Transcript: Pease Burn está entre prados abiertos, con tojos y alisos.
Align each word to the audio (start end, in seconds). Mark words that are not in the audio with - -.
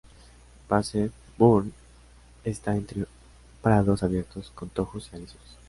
Pease 0.67 1.11
Burn 1.37 1.71
está 2.43 2.75
entre 2.75 3.05
prados 3.61 4.01
abiertos, 4.01 4.51
con 4.55 4.67
tojos 4.69 5.07
y 5.13 5.17
alisos. 5.17 5.57